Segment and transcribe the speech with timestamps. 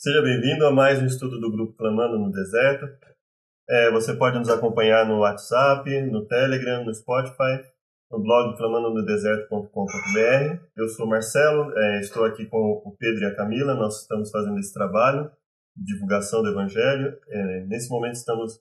[0.00, 2.86] Seja bem-vindo a mais um estudo do grupo Clamando no Deserto.
[3.68, 7.66] É, você pode nos acompanhar no WhatsApp, no Telegram, no Spotify,
[8.08, 10.62] no blog clamandonodeserto.com.br.
[10.76, 14.60] Eu sou Marcelo, é, estou aqui com o Pedro e a Camila, nós estamos fazendo
[14.60, 15.32] esse trabalho
[15.76, 17.18] de divulgação do Evangelho.
[17.28, 18.60] É, nesse momento estamos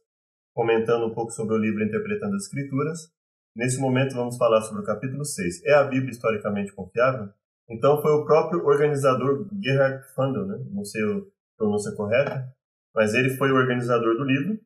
[0.55, 3.11] comentando um pouco sobre o livro Interpretando as Escrituras.
[3.55, 5.63] Nesse momento vamos falar sobre o capítulo 6.
[5.65, 7.29] É a Bíblia historicamente confiável?
[7.69, 10.57] Então foi o próprio organizador Gerhard Fundel, né?
[10.71, 11.21] não sei a
[11.57, 12.53] pronúncia correta,
[12.95, 14.59] mas ele foi o organizador do livro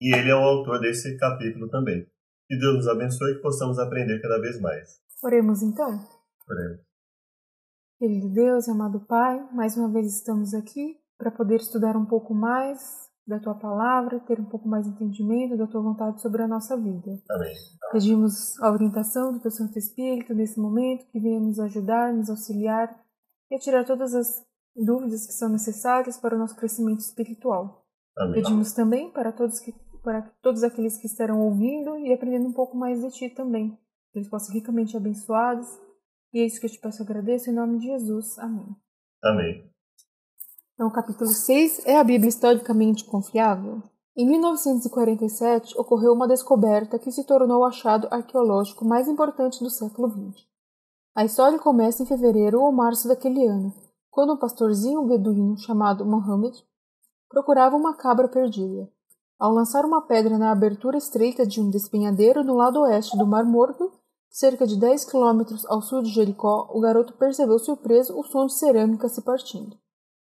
[0.00, 2.06] e ele é o autor desse capítulo também.
[2.48, 5.00] Que Deus nos abençoe e que possamos aprender cada vez mais.
[5.22, 6.00] Oremos então.
[6.48, 6.80] Oremos.
[7.98, 13.07] Querido Deus, amado Pai, mais uma vez estamos aqui para poder estudar um pouco mais
[13.28, 16.76] da tua palavra, ter um pouco mais de entendimento da tua vontade sobre a nossa
[16.76, 17.20] vida.
[17.30, 17.54] Amém.
[17.92, 22.98] Pedimos a orientação do teu Santo Espírito nesse momento, que venha nos ajudar, nos auxiliar
[23.50, 24.42] e a tirar todas as
[24.74, 27.84] dúvidas que são necessárias para o nosso crescimento espiritual.
[28.16, 28.42] Amém.
[28.42, 32.76] Pedimos também para todos que para todos aqueles que estarão ouvindo e aprendendo um pouco
[32.76, 33.76] mais de ti também,
[34.10, 35.68] que eles possam ricamente abençoados.
[36.32, 38.38] E é isso que eu te peço agradeço em nome de Jesus.
[38.38, 38.76] Amém.
[39.22, 39.77] Amém.
[40.78, 43.82] Então, o capítulo 6 é a Bíblia historicamente confiável?
[44.16, 50.08] Em 1947, ocorreu uma descoberta que se tornou o achado arqueológico mais importante do século
[50.08, 50.46] XX.
[51.16, 53.74] A história começa em fevereiro ou março daquele ano,
[54.08, 56.64] quando um pastorzinho beduíno chamado Mohammed
[57.28, 58.88] procurava uma cabra perdida.
[59.36, 63.44] Ao lançar uma pedra na abertura estreita de um despenhadeiro no lado oeste do Mar
[63.44, 63.90] Morto,
[64.30, 68.56] cerca de 10 quilômetros ao sul de Jericó, o garoto percebeu surpreso o som de
[68.56, 69.76] cerâmica se partindo.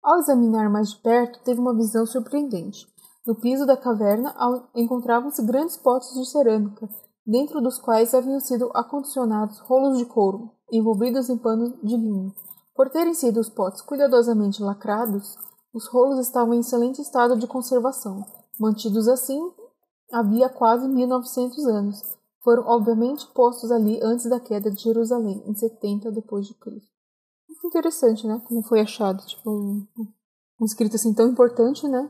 [0.02, 2.88] Ao examinar mais de perto, teve uma visão surpreendente.
[3.28, 4.34] No piso da caverna
[4.74, 6.90] encontravam-se grandes potes de cerâmica,
[7.28, 12.34] dentro dos quais haviam sido acondicionados rolos de couro, envolvidos em panos de linho.
[12.74, 15.38] Por terem sido os potes cuidadosamente lacrados,
[15.74, 18.26] os rolos estavam em excelente estado de conservação,
[18.58, 19.52] mantidos assim
[20.12, 22.02] havia quase 1900 anos.
[22.42, 26.99] Foram obviamente postos ali antes da queda de Jerusalém, em 70 depois de Cristo
[27.68, 28.42] interessante, né?
[28.46, 29.88] Como foi achado, tipo, um,
[30.60, 32.10] um escrito assim tão importante, né?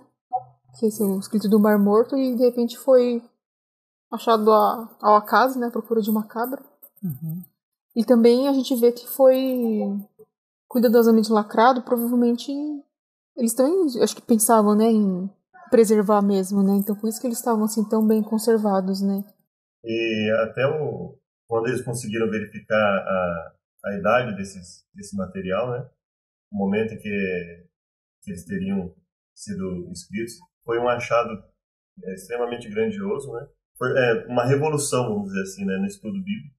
[0.79, 3.21] Que é um escrito do Mar Morto e de repente foi
[4.11, 5.67] achado a, ao acaso, né?
[5.67, 6.63] À procura de uma cabra.
[7.03, 7.43] Uhum.
[7.95, 9.99] E também a gente vê que foi
[10.67, 12.51] cuidadosamente lacrado, provavelmente
[13.35, 15.29] eles também acho que pensavam, né, em
[15.71, 16.73] preservar mesmo, né?
[16.73, 19.23] Então por isso que eles estavam assim tão bem conservados, né?
[19.83, 21.15] E até o,
[21.47, 23.53] quando eles conseguiram verificar a,
[23.85, 25.89] a idade desses, desse material, né?
[26.51, 27.67] O momento em que,
[28.21, 28.93] que eles teriam
[29.33, 31.31] sido escritos, foi um achado
[32.03, 33.47] é, extremamente grandioso, né?
[33.77, 36.55] Foi é, uma revolução, vamos dizer assim, né, no estudo bíblico,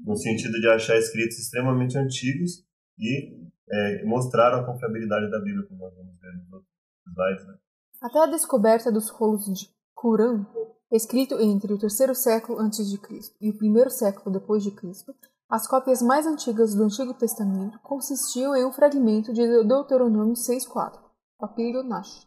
[0.00, 2.64] no sentido de achar escritos extremamente antigos
[2.98, 6.70] e é, mostraram a confiabilidade da Bíblia, como nós vamos ver nos outros
[7.06, 7.58] slides, né?
[8.00, 10.46] Até a descoberta dos rolos de Corão,
[10.90, 15.14] escrito entre o terceiro século antes de Cristo e o primeiro século depois de Cristo,
[15.48, 20.98] as cópias mais antigas do Antigo Testamento consistiam em um fragmento de Deuteronômio 6.4,
[21.38, 22.26] papiro Nash,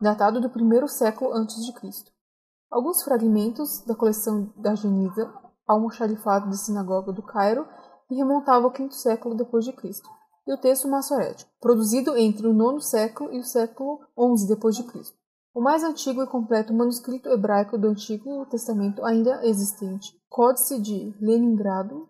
[0.00, 2.10] datado do primeiro século antes de Cristo.
[2.70, 5.32] Alguns fragmentos da coleção da Geniza,
[5.66, 7.66] almoxarifado de sinagoga do Cairo,
[8.10, 10.08] e remontava ao quinto século depois de Cristo,
[10.46, 14.82] e o texto maçorético, produzido entre o nono século e o século XI depois de
[14.82, 15.16] Cristo.
[15.54, 22.08] O mais antigo e completo manuscrito hebraico do Antigo Testamento ainda existente, Códice de Leningrado,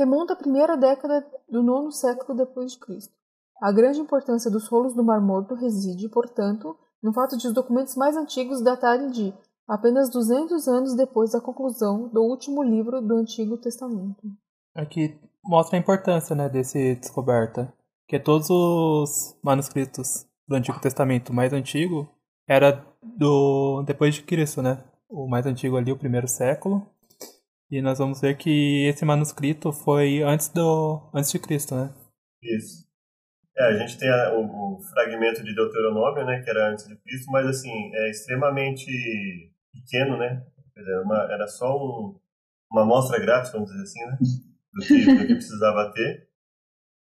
[0.00, 3.12] remonta à primeira década do nono século depois de Cristo.
[3.60, 7.94] A grande importância dos rolos do Mar Morto reside, portanto, no fato de os documentos
[7.96, 9.34] mais antigos datarem de
[9.68, 14.22] apenas 200 anos depois da conclusão do último livro do Antigo Testamento.
[14.74, 17.72] Aqui mostra a importância né, desse descoberta,
[18.08, 22.08] que todos os manuscritos do Antigo Testamento mais antigo
[22.48, 24.82] era do depois de Cristo, né?
[25.08, 26.86] O mais antigo ali, o primeiro século,
[27.70, 31.94] e nós vamos ver que esse manuscrito foi antes do antes de Cristo, né?
[32.42, 32.88] Isso.
[33.56, 36.96] É, a gente tem a, o, o, fragmento de Deuteronômio, né, que era antes de
[36.96, 38.90] Cristo, mas assim, é extremamente
[39.72, 40.42] pequeno, né?
[40.74, 42.18] Dizer, uma, era só um,
[42.72, 44.18] uma amostra grátis, vamos dizer assim, né?
[44.72, 46.28] Do que, do que precisava ter.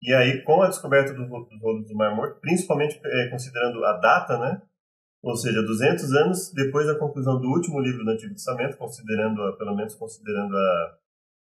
[0.01, 3.93] E aí, com a descoberta do, dos rolos do Mar Morto, principalmente é, considerando a
[3.93, 4.61] data, né?
[5.21, 9.75] Ou seja, 200 anos depois da conclusão do último livro do Antigo Testamento, considerando, pelo
[9.75, 10.97] menos considerando a,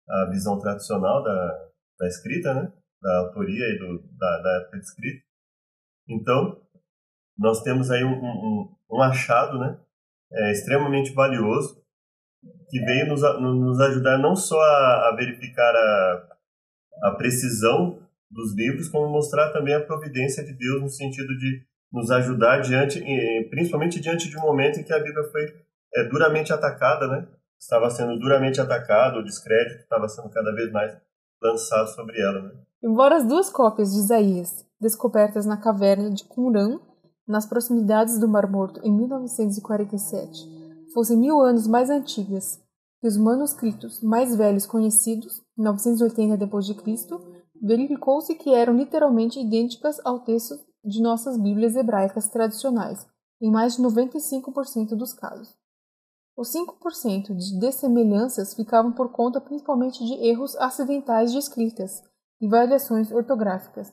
[0.08, 1.68] a visão tradicional da,
[1.98, 2.72] da escrita, né?
[3.00, 5.24] da autoria e do, da, da época de escrita.
[6.08, 6.60] Então,
[7.38, 9.78] nós temos aí um, um, um achado né?
[10.32, 11.82] É, extremamente valioso
[12.68, 16.36] que veio nos, nos ajudar não só a, a verificar a,
[17.02, 22.10] a precisão dos livros, como mostrar também a providência de Deus no sentido de nos
[22.10, 23.00] ajudar diante,
[23.50, 25.42] principalmente diante de um momento em que a Bíblia foi
[25.94, 27.28] é, duramente atacada, né?
[27.60, 30.96] Estava sendo duramente atacada, o descrédito estava sendo cada vez mais
[31.40, 32.50] lançado sobre ela, né?
[32.82, 36.80] Embora as duas cópias de Isaías, descobertas na caverna de Qumran,
[37.28, 42.60] nas proximidades do Mar Morto em 1947, fossem mil anos mais antigas
[43.00, 46.74] que os manuscritos mais velhos conhecidos, 980 d.C.,
[47.62, 53.06] verificou-se que eram literalmente idênticas ao texto de nossas Bíblias hebraicas tradicionais,
[53.40, 55.54] em mais de 95% dos casos.
[56.36, 62.02] Os 5% de dessemelhanças ficavam por conta principalmente de erros acidentais de escritas
[62.40, 63.92] e variações ortográficas.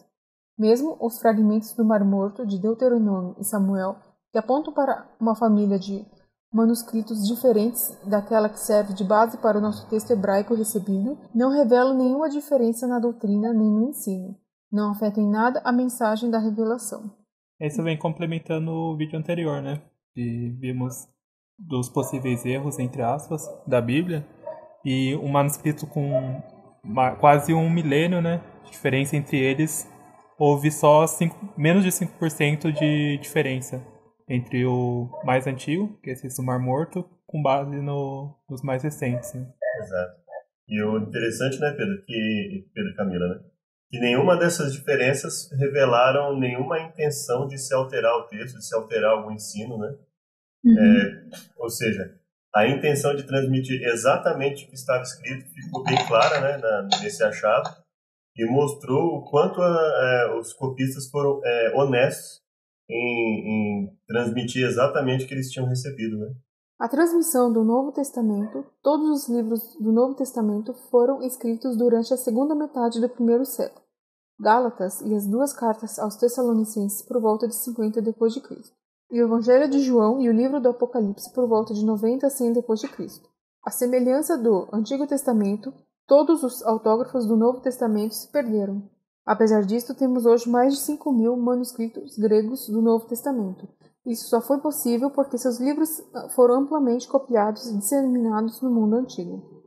[0.58, 3.98] Mesmo os fragmentos do Mar Morto de Deuteronômio e Samuel,
[4.32, 6.06] que apontam para uma família de
[6.52, 11.96] manuscritos diferentes daquela que serve de base para o nosso texto hebraico recebido, não revelam
[11.96, 14.36] nenhuma diferença na doutrina nem no ensino.
[14.72, 17.12] Não afetam em nada a mensagem da revelação.
[17.60, 19.82] Isso vem complementando o vídeo anterior, né?
[20.14, 21.08] Que vimos
[21.58, 24.26] dos possíveis erros, entre aspas, da Bíblia.
[24.86, 26.42] E um manuscrito com
[26.84, 28.42] uma, quase um milênio, né?
[28.64, 29.90] De diferença entre eles,
[30.38, 33.86] houve só cinco, menos de 5% de diferença
[34.28, 38.84] entre o mais antigo, que é esse do Mar Morto, com base no, nos mais
[38.84, 39.34] recentes.
[39.34, 39.46] Né?
[39.80, 40.20] Exato.
[40.68, 43.42] E o interessante, né, Pedro, que Pedro Camila, né,
[43.90, 49.12] que nenhuma dessas diferenças revelaram nenhuma intenção de se alterar o texto, de se alterar
[49.12, 49.96] algum ensino, né?
[50.64, 50.78] Uhum.
[50.78, 51.24] É,
[51.58, 52.16] ou seja,
[52.54, 57.24] a intenção de transmitir exatamente o que estava escrito ficou bem clara, né, na, nesse
[57.24, 57.70] achado
[58.36, 62.42] e mostrou o quanto a, a, é, os copistas foram é, honestos
[62.90, 66.34] em, em transmitir exatamente o que eles tinham recebido, né?
[66.80, 72.18] A transmissão do Novo Testamento, todos os livros do Novo Testamento foram escritos durante a
[72.18, 73.82] segunda metade do primeiro século.
[74.40, 78.74] Gálatas e as duas cartas aos Tessalonicenses por volta de 50 depois de Cristo.
[79.12, 82.30] E o Evangelho de João e o livro do Apocalipse por volta de 90 a
[82.30, 83.28] 100 depois de Cristo.
[83.62, 85.74] A semelhança do Antigo Testamento,
[86.08, 88.90] todos os autógrafos do Novo Testamento se perderam,
[89.30, 93.68] Apesar disso, temos hoje mais de 5 mil manuscritos gregos do Novo Testamento.
[94.06, 98.96] Isso só foi possível porque seus livros ah, foram amplamente copiados e disseminados no mundo
[98.96, 99.60] antigo.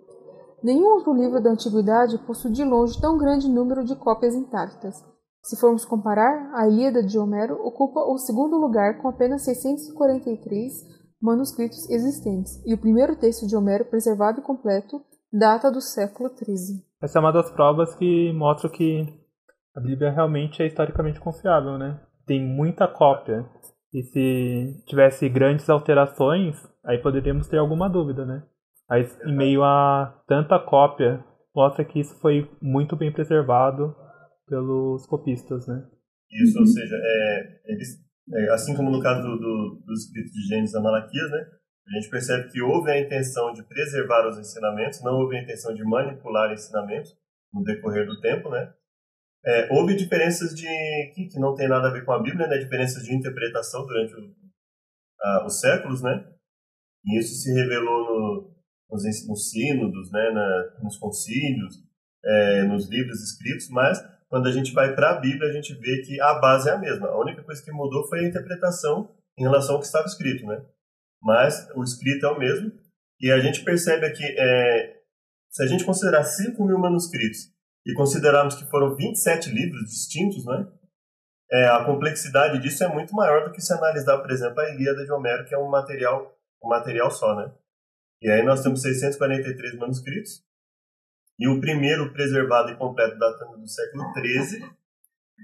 [0.62, 4.94] Nenhum outro livro da antiguidade possui de longe tão grande número de cópias intactas.
[5.43, 11.88] Se formos comparar, a Ilíada de Homero ocupa o segundo lugar com apenas 643 manuscritos
[11.88, 15.00] existentes, e o primeiro texto de Homero preservado e completo
[15.32, 16.82] data do século XIII.
[17.00, 19.06] Essa é uma das provas que mostra que
[19.75, 22.00] a Bíblia realmente é historicamente confiável, né?
[22.26, 23.49] Tem muita cópia.
[23.92, 28.42] E se tivesse grandes alterações, aí poderíamos ter alguma dúvida, né?
[28.88, 31.22] Mas em meio a tanta cópia,
[31.54, 33.94] mostra que isso foi muito bem preservado
[34.46, 35.84] pelos copistas, né?
[36.30, 38.00] Isso, ou seja, é, eles,
[38.34, 41.46] é, assim como no caso do, do, dos escritos de Gênesis e Malaquias, né?
[41.88, 45.74] A gente percebe que houve a intenção de preservar os ensinamentos, não houve a intenção
[45.74, 47.10] de manipular ensinamentos
[47.52, 48.72] no decorrer do tempo, né?
[49.44, 50.66] É, houve diferenças de
[51.14, 52.58] que, que, não tem nada a ver com a Bíblia, né?
[52.58, 54.34] Diferenças de interpretação durante o,
[55.20, 56.24] a, os séculos, né?
[57.04, 58.54] E isso se revelou no,
[58.90, 60.30] nos, nos sínodos, né?
[60.30, 61.82] Na, nos concílios,
[62.24, 63.98] é, nos livros escritos, mas
[64.28, 66.78] quando a gente vai para a Bíblia, a gente vê que a base é a
[66.78, 67.08] mesma.
[67.08, 70.64] A única coisa que mudou foi a interpretação em relação ao que estava escrito, né?
[71.20, 72.72] Mas o escrito é o mesmo.
[73.20, 75.00] E a gente percebe aqui, é,
[75.50, 77.52] se a gente considerar 5 mil manuscritos
[77.86, 80.67] e considerarmos que foram 27 livros distintos, né?
[81.51, 85.05] É, a complexidade disso é muito maior do que se analisar, por exemplo, a Ilíada
[85.05, 87.53] de Homero, que é um material, um material só, né?
[88.22, 90.44] E aí nós temos 643 manuscritos,
[91.39, 94.65] e o primeiro preservado e completo datando do século XIII.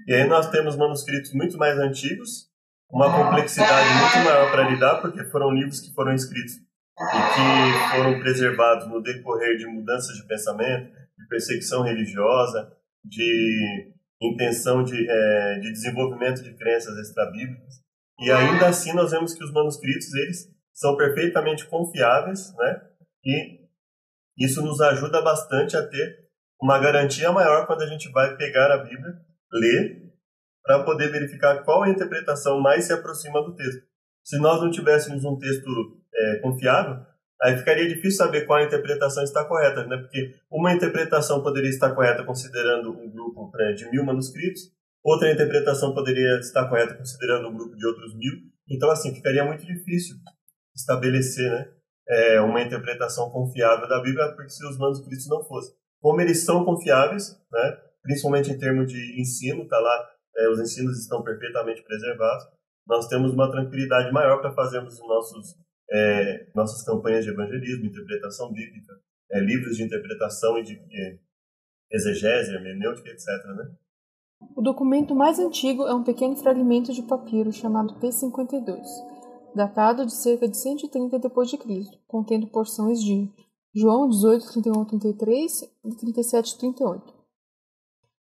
[0.07, 2.49] E aí nós temos manuscritos muito mais antigos,
[2.89, 8.19] uma complexidade muito maior para lidar, porque foram livros que foram escritos e que foram
[8.19, 10.91] preservados no decorrer de mudanças de pensamento,
[11.27, 12.71] perseguição religiosa,
[13.03, 17.75] de intenção de, é, de desenvolvimento de crenças extrabíblicas.
[18.19, 22.81] E ainda assim nós vemos que os manuscritos eles são perfeitamente confiáveis, né?
[23.25, 23.59] E
[24.37, 26.29] isso nos ajuda bastante a ter
[26.61, 29.13] uma garantia maior quando a gente vai pegar a Bíblia,
[29.51, 30.09] ler,
[30.63, 33.81] para poder verificar qual a interpretação mais se aproxima do texto.
[34.23, 35.67] Se nós não tivéssemos um texto
[36.13, 37.05] é, confiável,
[37.41, 39.97] Aí ficaria difícil saber qual interpretação está correta, né?
[39.97, 44.63] Porque uma interpretação poderia estar correta considerando um grupo né, de mil manuscritos,
[45.01, 48.33] outra interpretação poderia estar correta considerando um grupo de outros mil.
[48.69, 50.17] Então, assim, ficaria muito difícil
[50.75, 51.71] estabelecer, né?
[52.11, 55.75] É, uma interpretação confiável da Bíblia, porque se os manuscritos não fossem.
[56.01, 57.77] Como eles são confiáveis, né?
[58.01, 62.45] Principalmente em termos de ensino, tá lá, é, os ensinos estão perfeitamente preservados.
[62.87, 65.55] nós temos uma tranquilidade maior para fazermos nossos,
[65.91, 68.93] é, nossas campanhas de evangelismo, interpretação bíblica,
[69.31, 71.19] é, livros de interpretação e de é,
[71.91, 73.27] exegese, hermenêutica, etc.
[73.55, 73.71] Né?
[74.55, 78.81] O documento mais antigo é um pequeno fragmento de papiro chamado P52,
[79.55, 83.29] datado de cerca de 130 d.C., contendo porções de
[83.73, 87.13] João 18, 31 33 e 37 38.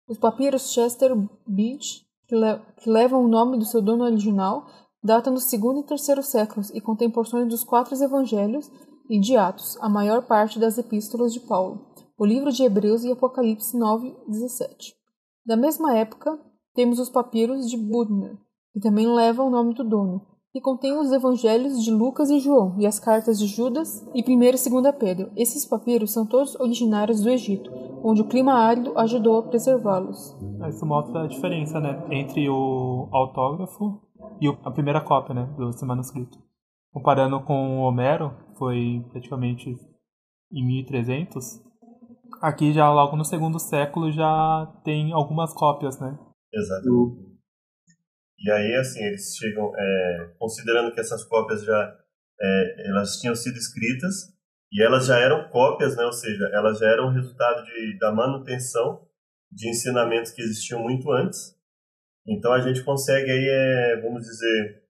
[0.09, 1.13] Os papiros Chester
[1.47, 4.67] Beach, que, le que levam o nome do seu dono original,
[5.03, 8.71] datam do segundo e terceiro séculos e contêm porções dos quatro evangelhos
[9.09, 13.11] e de Atos, a maior parte das epístolas de Paulo, o livro de Hebreus e
[13.11, 14.95] Apocalipse 9, 17.
[15.45, 16.39] Da mesma época,
[16.75, 18.37] temos os papiros de Budner,
[18.73, 20.23] que também levam o nome do dono,
[20.55, 24.43] e contém os evangelhos de Lucas e João e as cartas de Judas e 1
[24.43, 25.31] e 2 Pedro.
[25.37, 27.71] Esses papiros são todos originários do Egito,
[28.03, 30.37] onde o clima árido ajudou a preservá-los.
[30.69, 34.01] Isso mostra a diferença né, entre o autógrafo
[34.41, 36.39] e a primeira cópia né, do manuscrito.
[36.93, 39.77] Comparando com o Homero, foi praticamente
[40.53, 41.61] em 1300,
[42.43, 46.19] aqui já logo no segundo século já tem algumas cópias, né?
[46.53, 47.31] Exatamente.
[48.43, 51.97] E aí, assim, eles chegam, é, considerando que essas cópias já
[52.41, 54.33] é, elas tinham sido escritas
[54.73, 56.05] e elas já eram cópias, né?
[56.05, 59.07] Ou seja, elas já eram resultado de, da manutenção
[59.53, 61.55] de ensinamentos que existiam muito antes.
[62.27, 64.83] Então a gente consegue aí, é, vamos dizer,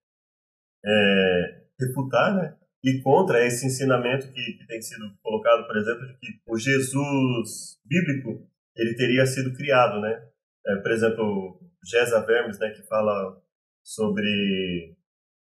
[0.85, 2.57] é, refutar, né?
[2.83, 7.79] E contra esse ensinamento que, que tem sido colocado, por exemplo, de que o Jesus
[7.85, 10.29] bíblico ele teria sido criado, né?
[10.67, 13.41] É, por exemplo, Gesa Vermes, né, que fala
[13.83, 14.97] sobre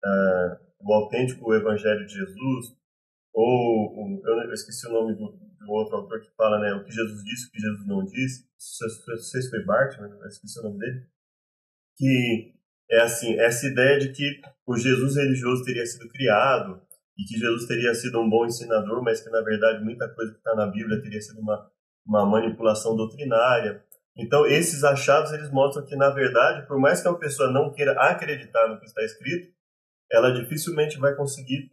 [0.05, 2.77] uh, o autêntico Evangelho de Jesus,
[3.33, 7.23] ou eu esqueci o nome do, do, outro autor que fala, né, o que Jesus
[7.25, 10.79] disse, o que Jesus não disse, sei se foi Bart, mas eu esqueci o nome
[10.79, 11.07] dele,
[11.97, 12.55] que
[12.91, 16.81] é assim, essa ideia de que o Jesus religioso teria sido criado
[17.19, 20.39] e que Jesus teria sido um bom ensinador, mas que na verdade muita coisa que
[20.39, 21.71] está na Bíblia teria sido uma,
[22.07, 23.85] uma manipulação doutrinária.
[24.17, 27.93] Então, esses achados, eles mostram que, na verdade, por mais que uma pessoa não queira
[27.93, 29.53] acreditar no que está escrito,
[30.11, 31.73] ela dificilmente vai conseguir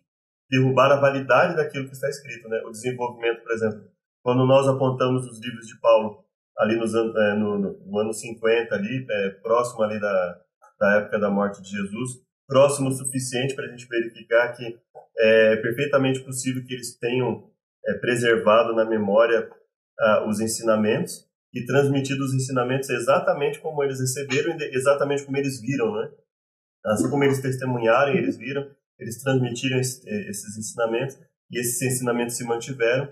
[0.49, 2.49] derrubar a validade daquilo que está escrito.
[2.49, 2.61] Né?
[2.65, 3.83] O desenvolvimento, por exemplo,
[4.23, 6.25] quando nós apontamos os livros de Paulo
[6.57, 10.39] ali nos, é, no, no, ano 50, ali, é, próximo ali da,
[10.79, 14.77] da época da morte de Jesus, próximo o suficiente para a gente verificar que
[15.19, 17.49] é perfeitamente possível que eles tenham
[17.85, 19.49] é, preservado na memória
[20.27, 26.09] os ensinamentos e transmitido os ensinamentos exatamente como eles receberam exatamente como eles viram, né?
[26.85, 28.67] Assim como eles testemunharam eles viram,
[28.97, 31.19] eles transmitiram eh, esses ensinamentos
[31.51, 33.09] e esses ensinamentos se mantiveram.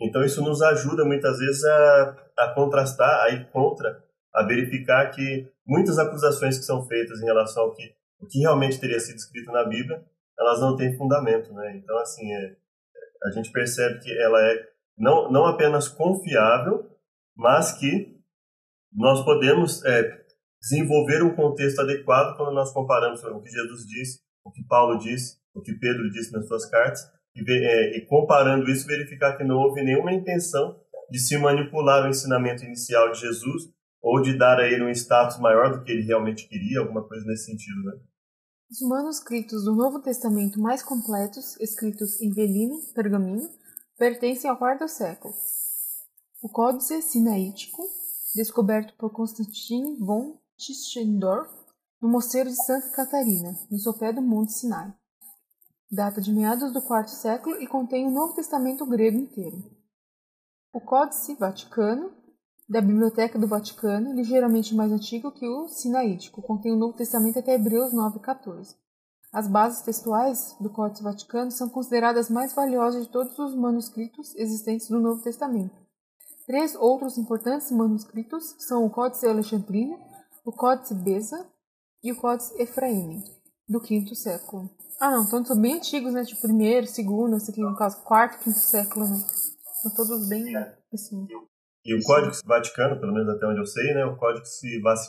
[0.00, 4.02] Então isso nos ajuda muitas vezes a, a contrastar, a ir contra,
[4.34, 8.80] a verificar que muitas acusações que são feitas em relação ao que, o que realmente
[8.80, 10.04] teria sido escrito na Bíblia,
[10.38, 11.76] elas não têm fundamento, né?
[11.76, 12.56] Então assim, é,
[13.24, 16.90] a gente percebe que ela é não, não apenas confiável,
[17.36, 18.12] mas que
[18.92, 20.22] nós podemos é,
[20.60, 25.38] desenvolver um contexto adequado quando nós comparamos o que Jesus disse, o que Paulo disse,
[25.54, 27.02] o que Pedro disse nas suas cartas,
[27.34, 30.78] e, é, e comparando isso, verificar que não houve nenhuma intenção
[31.10, 33.70] de se manipular o ensinamento inicial de Jesus
[34.00, 37.24] ou de dar a ele um status maior do que ele realmente queria, alguma coisa
[37.26, 37.92] nesse sentido, né?
[38.70, 43.48] Os manuscritos do Novo Testamento mais completos, escritos em velino, pergaminho,
[43.98, 45.34] pertencem ao quarto século.
[46.42, 47.82] O Códice Sinaítico,
[48.34, 51.52] descoberto por Constantin von Tischendorf
[52.00, 54.92] no Mosteiro de Santa Catarina, no sopé do Monte Sinai.
[55.92, 59.62] Data de meados do quarto século e contém o Novo Testamento grego inteiro.
[60.72, 62.10] O Códice Vaticano,
[62.66, 67.54] da Biblioteca do Vaticano, ligeiramente mais antigo que o Sinaítico, contém o Novo Testamento até
[67.56, 68.74] Hebreus 9,14.
[69.30, 74.88] As bases textuais do Códice Vaticano são consideradas mais valiosas de todos os manuscritos existentes
[74.88, 75.82] do Novo Testamento
[76.46, 79.96] Três outros importantes manuscritos são o Códice Alexandrino,
[80.44, 81.46] o Códice Beza
[82.02, 83.22] e o Códice Efraim,
[83.68, 84.68] do V século.
[85.02, 86.22] Ah, não, todos são bem antigos, né?
[86.22, 89.16] Tipo, primeiro, segundo, aqui, no caso, quarto, quinto século, né?
[89.82, 90.54] São todos bem,
[90.94, 91.26] assim...
[91.84, 94.04] E o Código Vaticano, pelo menos até onde eu sei, né?
[94.04, 94.46] O Código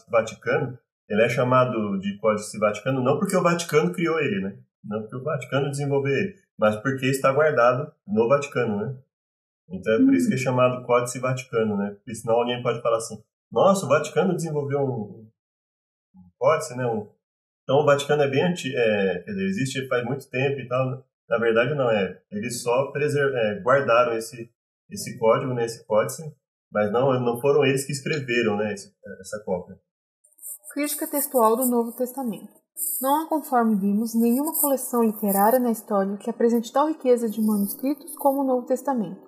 [0.09, 4.57] Vaticano, ele é chamado de Código Vaticano não porque o Vaticano criou ele, né?
[4.83, 8.97] Não porque o Vaticano desenvolveu ele, mas porque está guardado no Vaticano, né?
[9.69, 10.39] Então é por isso que é hum.
[10.39, 11.91] chamado Códice Vaticano, né?
[11.91, 15.29] Porque senão alguém pode falar assim, nossa, o Vaticano desenvolveu um,
[16.15, 16.87] um códice, né?
[16.87, 17.07] Um...
[17.63, 21.03] Então o Vaticano é bem antigo, é, existe faz muito tempo e tal.
[21.29, 22.21] Na verdade não é.
[22.31, 23.33] Eles só preser...
[23.33, 24.51] É, guardaram esse,
[24.89, 25.65] esse código, né?
[25.65, 26.23] Esse códice,
[26.71, 28.73] mas não, não foram eles que escreveram, né?
[28.73, 29.79] Esse, essa cópia.
[30.73, 32.63] Crítica textual do Novo Testamento.
[33.01, 38.15] Não há, conforme vimos, nenhuma coleção literária na história que apresente tal riqueza de manuscritos
[38.15, 39.21] como o Novo Testamento,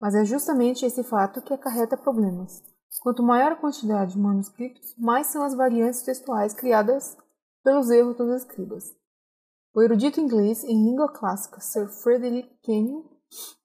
[0.00, 2.62] mas é justamente esse fato que acarreta problemas.
[3.02, 7.16] Quanto maior a quantidade de manuscritos, mais são as variantes textuais criadas
[7.64, 8.84] pelos erros dos escribas.
[9.74, 13.02] O erudito inglês em língua clássica Sir Frederick Kenyon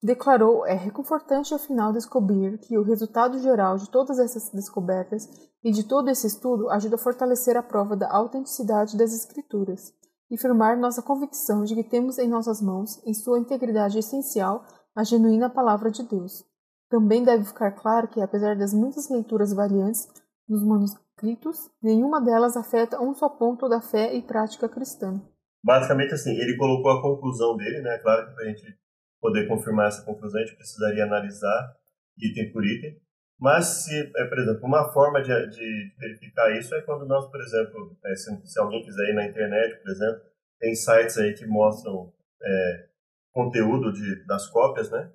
[0.02, 5.28] declarou é reconfortante afinal descobrir que o resultado geral de todas essas descobertas
[5.64, 9.94] e de todo esse estudo ajuda a fortalecer a prova da autenticidade das escrituras
[10.32, 14.64] e firmar nossa convicção de que temos em nossas mãos, em sua integridade essencial,
[14.96, 16.44] a genuína palavra de Deus.
[16.90, 20.08] Também deve ficar claro que, apesar das muitas leituras variantes
[20.50, 25.22] nos manuscritos, nenhuma delas afeta um só ponto da fé e prática cristã.
[25.64, 27.98] Basicamente, assim, ele colocou a conclusão dele, né?
[28.00, 28.78] Claro que para a gente
[29.22, 31.76] poder confirmar essa conclusão, a gente precisaria analisar
[32.18, 32.98] item por item.
[33.40, 37.40] Mas, se, é, por exemplo, uma forma de, de, verificar isso é quando nós, por
[37.42, 40.22] exemplo, é, se, se, alguém quiser ir na internet, por exemplo,
[40.60, 42.86] tem sites aí que mostram é,
[43.34, 45.12] conteúdo de, das cópias, né?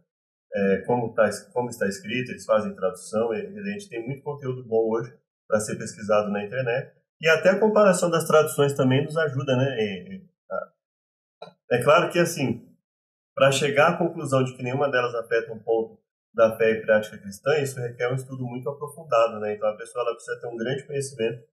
[0.54, 4.64] é, como, tá, como está escrito, eles fazem tradução, e a gente tem muito conteúdo
[4.64, 5.12] bom hoje
[5.48, 6.92] para ser pesquisado na internet.
[7.20, 9.76] E até a comparação das traduções também nos ajuda, né?
[9.78, 10.24] E,
[11.70, 12.68] é claro que, assim,
[13.34, 15.98] para chegar à conclusão de que nenhuma delas afeta um ponto
[16.34, 19.54] da fé e prática cristã, isso requer um estudo muito aprofundado, né?
[19.54, 21.44] Então a pessoa ela precisa ter um grande conhecimento,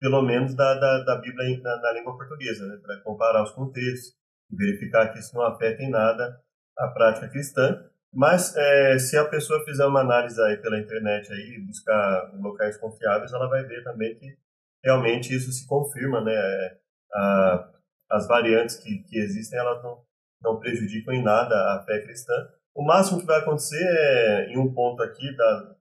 [0.00, 2.78] pelo menos da, da, da Bíblia na, na língua portuguesa, né?
[2.82, 4.16] Para comparar os contextos,
[4.50, 6.40] verificar que isso não afeta em nada
[6.78, 7.84] a prática cristã
[8.18, 13.32] mas é, se a pessoa fizer uma análise aí pela internet aí, buscar locais confiáveis,
[13.32, 14.36] ela vai ver também que
[14.82, 16.34] realmente isso se confirma, né?
[16.34, 16.78] É,
[17.14, 17.70] a,
[18.10, 20.02] as variantes que, que existem, elas não,
[20.42, 22.34] não prejudicam em nada a fé cristã.
[22.74, 25.76] O máximo que vai acontecer é, em um ponto aqui, dar,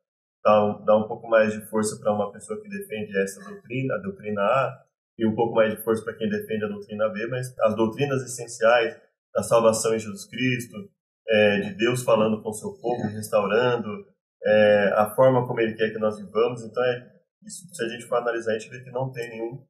[0.45, 3.97] dar, dar um pouco mais de força para uma pessoa que defende essa doutrina, a
[3.97, 4.83] doutrina A,
[5.17, 8.21] e um pouco mais de força para quem defende a doutrina B, mas as doutrinas
[8.21, 8.95] essenciais
[9.33, 10.87] da salvação em Jesus Cristo,
[11.29, 14.05] é, de Deus falando com o seu povo, restaurando,
[14.45, 16.63] é, a forma como Ele quer que nós vivamos.
[16.63, 17.11] Então, é,
[17.43, 19.63] isso, se a gente for analisar, a gente vê que não tem nenhum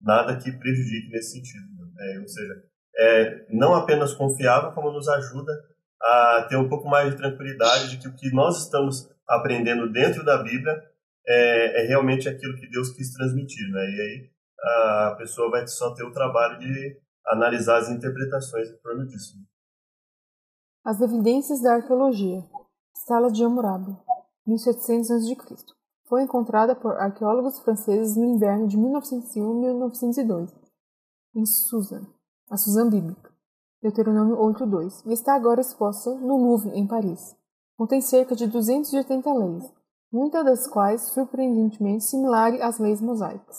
[0.00, 1.66] nada que prejudique nesse sentido.
[1.94, 2.18] Né?
[2.20, 2.62] ou seja,
[2.96, 5.52] é não apenas confiável, como nos ajuda
[6.00, 10.24] a ter um pouco mais de tranquilidade de que o que nós estamos aprendendo dentro
[10.24, 10.80] da Bíblia
[11.26, 13.68] é, é realmente aquilo que Deus quis transmitir.
[13.70, 13.80] Né?
[13.80, 19.06] E aí a pessoa vai só ter o trabalho de analisar as interpretações em torno
[19.06, 19.36] disso.
[20.88, 22.42] As evidências da arqueologia.
[22.94, 23.94] Sala de Hammurabi,
[24.46, 25.36] 1700 a.C.
[26.06, 30.50] Foi encontrada por arqueólogos franceses no inverno de 1901-1902,
[31.34, 32.06] em Susan,
[32.50, 33.30] a Susan bíblica,
[33.82, 37.36] Deuteronômio 8.2, e está agora exposta no Louvre, em Paris.
[37.76, 39.70] Contém cerca de 280 leis,
[40.10, 43.58] muitas das quais surpreendentemente similares às leis mosaicas.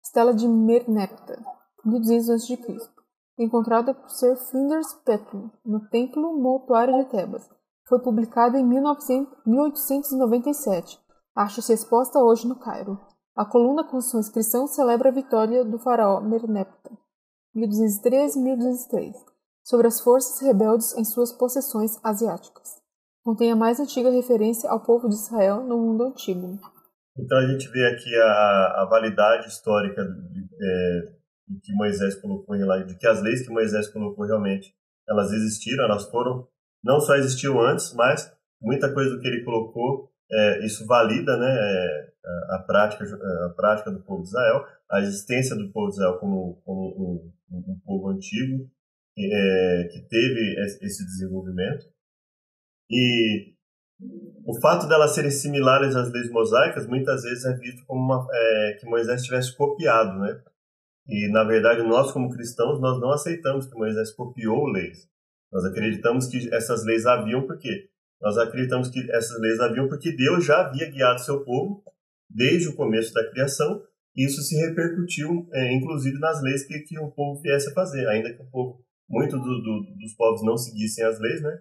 [0.00, 1.44] Estela de Merneptah,
[1.84, 2.97] 1200 a.C
[3.44, 7.48] encontrada por Sir Flinders Petrie no Templo Mortuário de Tebas.
[7.88, 10.98] Foi publicada em 1897.
[11.34, 12.98] Acha-se exposta hoje no Cairo.
[13.36, 16.96] A coluna com sua inscrição celebra a vitória do faraó Merneptah,
[17.56, 19.14] 1213-1203,
[19.62, 22.78] sobre as forças rebeldes em suas possessões asiáticas.
[23.22, 26.58] Contém a mais antiga referência ao povo de Israel no mundo antigo.
[27.16, 30.48] Então a gente vê aqui a, a validade histórica de,
[31.50, 34.74] é, que Moisés colocou em lá, de que as leis que Moisés colocou realmente,
[35.08, 36.46] elas existiram, elas foram,
[36.82, 41.48] não só existiu antes, mas muita coisa do que ele colocou, é, isso valida né,
[41.48, 42.10] é,
[42.54, 46.60] a, prática, a prática do povo de Israel, a existência do povo de Israel como,
[46.64, 48.70] como um, um, povo antigo,
[49.18, 51.86] é, que teve esse desenvolvimento.
[52.90, 53.54] E
[54.44, 58.76] o fato delas serem similares às leis mosaicas muitas vezes é visto como uma, é,
[58.78, 60.40] que Moisés tivesse copiado, né?
[61.08, 65.08] E, na verdade, nós, como cristãos, nós não aceitamos que Moisés copiou leis.
[65.50, 67.88] Nós acreditamos que essas leis haviam por quê?
[68.20, 71.82] Nós acreditamos que essas leis haviam porque Deus já havia guiado seu povo
[72.28, 73.82] desde o começo da criação.
[74.14, 78.06] E isso se repercutiu, é, inclusive, nas leis que, que o povo viesse a fazer,
[78.08, 81.58] ainda que o povo, muito do, do, dos povos não seguissem as leis, né?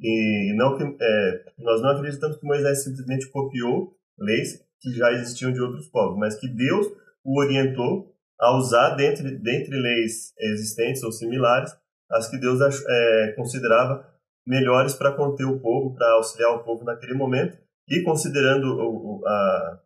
[0.00, 5.52] E não que, é, nós não acreditamos que Moisés simplesmente copiou leis que já existiam
[5.52, 6.88] de outros povos, mas que Deus
[7.24, 8.11] o orientou
[8.42, 11.72] a usar, dentre, dentre leis existentes ou similares,
[12.10, 14.04] as que Deus é, considerava
[14.44, 17.56] melhores para conter o povo, para auxiliar o povo naquele momento.
[17.88, 19.80] E considerando o, a,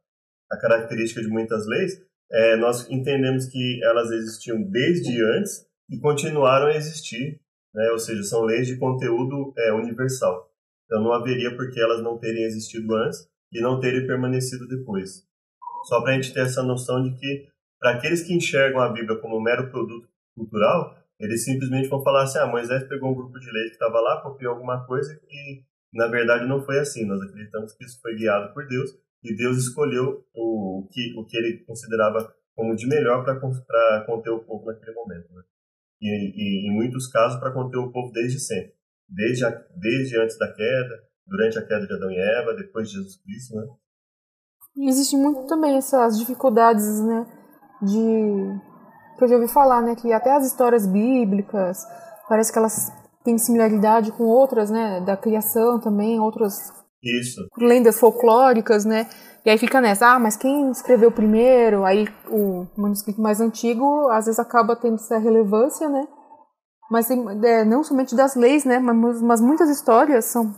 [0.53, 6.69] a característica de muitas leis, é, nós entendemos que elas existiam desde antes e continuaram
[6.69, 7.39] a existir,
[7.75, 7.91] né?
[7.91, 10.51] ou seja, são leis de conteúdo é, universal.
[10.87, 15.27] Então não haveria por que elas não terem existido antes e não terem permanecido depois.
[15.85, 19.19] Só para a gente ter essa noção de que para aqueles que enxergam a Bíblia
[19.19, 23.39] como um mero produto cultural, eles simplesmente vão falar assim: ah, Moisés pegou um grupo
[23.39, 27.07] de leis que estava lá, copiou alguma coisa que na verdade não foi assim.
[27.07, 28.91] Nós acreditamos que isso foi guiado por Deus
[29.23, 33.39] e Deus escolheu o, que, o que ele considerava como de melhor para
[34.07, 35.33] conter o povo naquele momento.
[35.33, 35.43] Né?
[36.01, 38.75] E, e, em muitos casos, para conter o povo desde sempre.
[39.09, 42.97] Desde, a, desde antes da queda, durante a queda de Adão e Eva, depois de
[42.97, 43.57] Jesus Cristo.
[43.57, 43.67] Né?
[44.89, 47.27] existe muito também essas dificuldades, né?
[47.83, 48.61] De.
[49.19, 49.95] que eu já ouvi falar, né?
[49.95, 51.85] Que até as histórias bíblicas,
[52.29, 52.93] parece que elas
[53.25, 55.01] têm similaridade com outras, né?
[55.01, 56.73] Da criação também, outras.
[57.03, 57.41] Isso.
[57.59, 59.07] Lendas folclóricas, né?
[59.45, 61.85] E aí fica nessa, ah, mas quem escreveu primeiro?
[61.85, 66.07] Aí o manuscrito mais antigo às vezes acaba tendo essa relevância, né?
[66.91, 68.79] Mas é, não somente das leis, né?
[68.81, 70.53] Mas, mas muitas histórias são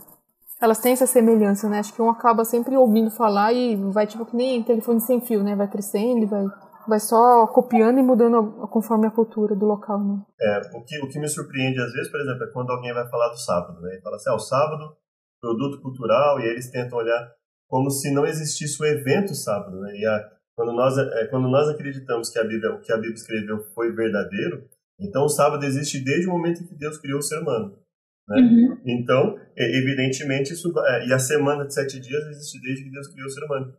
[0.61, 1.79] elas têm essa semelhança, né?
[1.79, 5.43] Acho que um acaba sempre ouvindo falar e vai tipo que nem telefone sem fio,
[5.43, 5.55] né?
[5.55, 6.45] Vai crescendo, vai
[6.89, 10.23] vai só copiando e mudando conforme a cultura do local, né?
[10.41, 13.09] É, o que, o que me surpreende às vezes, por exemplo, é quando alguém vai
[13.09, 13.97] falar do sábado, né?
[13.97, 14.97] E fala assim, ah, o sábado,
[15.41, 17.31] produto cultural, e aí eles tentam olhar
[17.69, 19.95] como se não existisse o evento sábado, né?
[19.95, 23.15] E a, quando nós é, quando nós acreditamos que a Bíblia, o que a Bíblia
[23.15, 24.67] escreveu foi verdadeiro,
[24.99, 27.79] então o sábado existe desde o momento em que Deus criou o ser humano.
[28.27, 28.41] Né?
[28.41, 28.81] Uhum.
[28.85, 33.27] Então, evidentemente, isso, é, e a semana de sete dias existe desde que Deus criou
[33.27, 33.75] o ser humano.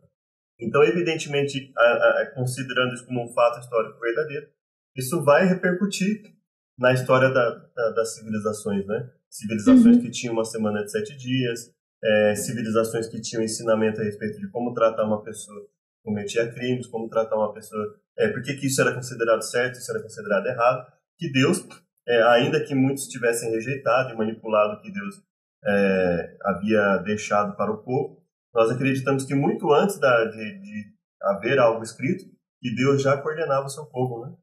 [0.60, 4.46] Então, evidentemente, a, a, considerando isso como um fato histórico verdadeiro,
[4.96, 6.22] isso vai repercutir
[6.78, 9.10] na história da, da, das civilizações, né?
[9.28, 10.02] Civilizações uhum.
[10.02, 14.50] que tinham uma semana de sete dias, é, civilizações que tinham ensinamento a respeito de
[14.50, 18.80] como tratar uma pessoa que cometia crimes, como tratar uma pessoa, é, por que, isso
[18.80, 21.66] era considerado certo, isso era considerado errado, que Deus
[22.08, 25.22] é, ainda que muitos tivessem rejeitado e manipulado o que Deus
[25.64, 28.19] é, havia deixado para o povo,
[28.54, 32.24] nós acreditamos que muito antes da, de, de haver algo escrito,
[32.60, 34.34] que Deus já coordenava o seu povo, né?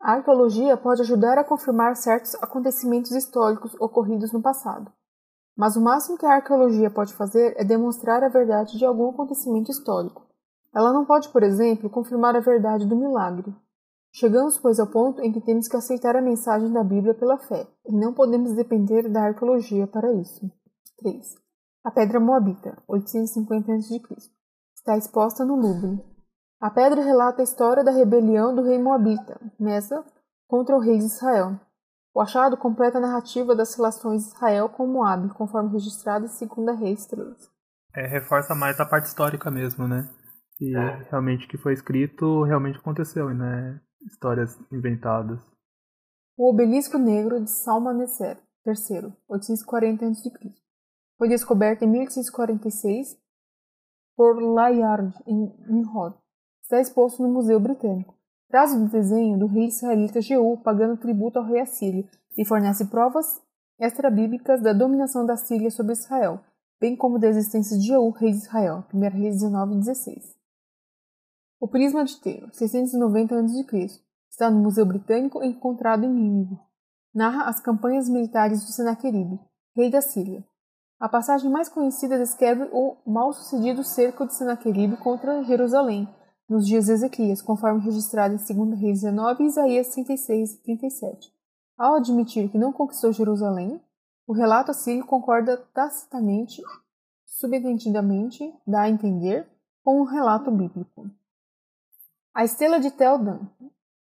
[0.00, 4.92] A arqueologia pode ajudar a confirmar certos acontecimentos históricos ocorridos no passado.
[5.56, 9.70] Mas o máximo que a arqueologia pode fazer é demonstrar a verdade de algum acontecimento
[9.70, 10.26] histórico.
[10.74, 13.54] Ela não pode, por exemplo, confirmar a verdade do milagre,
[14.16, 17.66] Chegamos, pois, ao ponto em que temos que aceitar a mensagem da Bíblia pela fé,
[17.84, 20.48] e não podemos depender da arqueologia para isso.
[20.98, 21.34] 3.
[21.84, 24.00] A Pedra Moabita, 850 a.C.
[24.74, 26.02] Está exposta no Louvre.
[26.58, 30.02] A pedra relata a história da rebelião do rei Moabita, Mesa,
[30.48, 31.60] contra o rei de Israel.
[32.14, 36.80] O achado completa a narrativa das relações de Israel com Moab, conforme registrado em 2
[36.80, 37.28] Reis 3.
[37.94, 40.08] É, reforça mais a parte histórica mesmo, né?
[40.58, 41.06] E é.
[41.10, 43.78] realmente o que foi escrito realmente aconteceu, e né?
[44.06, 45.38] histórias inventadas.
[46.34, 50.63] O Obelisco Negro de Salmaneser, III, 840 a.C.
[51.16, 53.16] Foi descoberto em 1846
[54.16, 56.16] por Layard, em Nimrod.
[56.62, 58.14] Está exposto no Museu Britânico.
[58.48, 63.42] Traz o desenho do rei israelita Jeú pagando tributo ao rei assírio e fornece provas
[63.78, 66.40] extrabíblicas da dominação da Síria sobre Israel,
[66.80, 70.36] bem como da existência de Jeú, rei de Israel, 1 Reis 19 e 16.
[71.60, 74.00] O prisma de Tero, 690 a.C.,
[74.30, 76.58] está no Museu Britânico encontrado em Nínive.
[77.14, 79.40] Narra as campanhas militares de Senaqueribe,
[79.74, 80.44] rei da Síria.
[80.98, 86.08] A passagem mais conhecida descreve o mal-sucedido cerco de Senaqueribe contra Jerusalém,
[86.48, 91.32] nos dias de Ezequias, conforme registrado em 2 Reis 19 e Isaías 36 e 37.
[91.76, 93.80] Ao admitir que não conquistou Jerusalém,
[94.26, 96.62] o relato assírio concorda tacitamente,
[97.26, 99.48] subentendidamente, dá a entender,
[99.82, 101.10] com o relato bíblico.
[102.32, 103.40] A estrela de Tel Dan,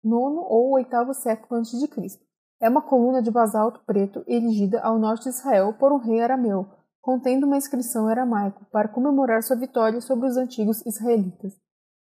[0.03, 2.25] nono ou oitavo século antes de Cristo,
[2.59, 6.67] é uma coluna de basalto preto erigida ao norte de Israel por um rei arameu,
[7.01, 11.53] contendo uma inscrição aramaico para comemorar sua vitória sobre os antigos israelitas.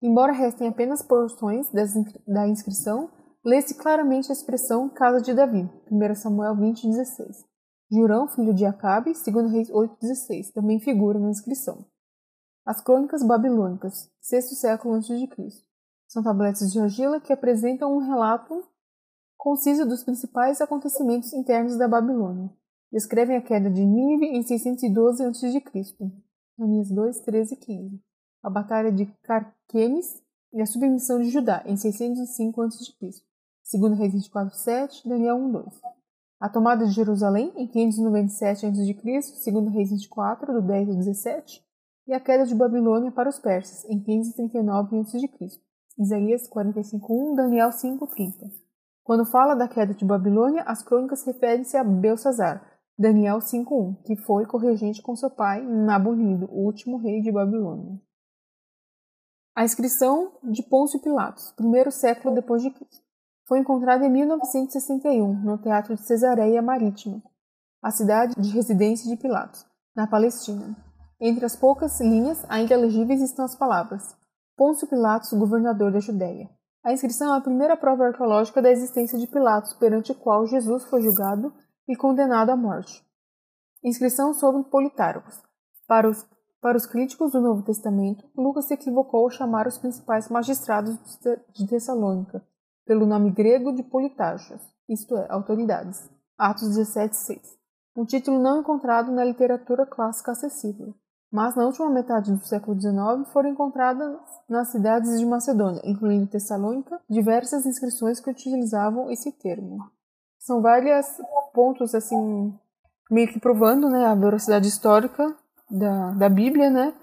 [0.01, 1.69] Embora restem apenas porções
[2.27, 3.09] da inscrição,
[3.45, 7.45] lê-se claramente a expressão Casa de Davi, 1 Samuel 20:16.
[7.91, 11.85] Jurão, filho de Acabe, 2 Reis 8:16, também figura na inscrição.
[12.65, 15.65] As Crônicas Babilônicas, sexto século antes de Cristo.
[16.07, 18.63] São tabletes de argila que apresentam um relato
[19.41, 22.47] conciso dos principais acontecimentos internos da Babilônia.
[22.91, 25.63] Descrevem a queda de Nínive em 612 a.C.,
[26.59, 28.01] Anias 2, 13 e 15.
[28.43, 30.21] A batalha de Carquemes
[30.53, 35.65] e a submissão de Judá em 605 a.C., 2 Reis 24, 7, Daniel 1, 2.
[36.39, 41.65] A tomada de Jerusalém em 597 a.C., 2 Reis 24, do 10 ao 17,
[42.05, 45.17] e a queda de Babilônia para os persas em 539 a.C.
[45.97, 48.60] Isaías 45:1, Daniel 5:30.
[49.11, 52.65] Quando fala da queda de Babilônia, as crônicas referem-se a Belsazar,
[52.97, 57.99] Daniel 5:1, que foi corregente com seu pai Nabonido, o último rei de Babilônia.
[59.53, 63.03] A inscrição de Pôncio Pilatos, primeiro século depois de Cristo,
[63.49, 67.21] foi encontrada em 1961 no Teatro de Cesareia Marítima,
[67.83, 70.73] a cidade de residência de Pilatos, na Palestina.
[71.19, 74.15] Entre as poucas linhas ainda legíveis estão as palavras:
[74.55, 76.49] Pôncio Pilatos, governador da Judéia.
[76.83, 80.83] A inscrição é a primeira prova arqueológica da existência de Pilatos, perante o qual Jesus
[80.85, 81.53] foi julgado
[81.87, 83.05] e condenado à morte.
[83.83, 85.39] Inscrição sobre Politarcos.
[85.87, 86.25] Para os,
[86.59, 90.97] para os críticos do Novo Testamento, Lucas se equivocou ao chamar os principais magistrados
[91.53, 92.43] de Tessalônica
[92.85, 96.09] pelo nome grego de Politarchos, isto é, autoridades.
[96.37, 97.39] Atos 17:6.
[97.95, 100.95] Um título não encontrado na literatura clássica acessível,
[101.31, 106.99] mas na última metade do século XIX foram encontradas nas cidades de Macedônia, incluindo Tessalônica,
[107.09, 109.77] diversas inscrições que utilizavam esse termo.
[110.37, 111.05] São vários
[111.53, 112.53] pontos assim
[113.09, 115.33] meio que provando né, a veracidade histórica
[115.69, 116.93] da, da Bíblia, né?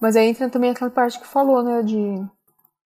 [0.00, 2.24] Mas aí entra também aquela parte que falou, né, de,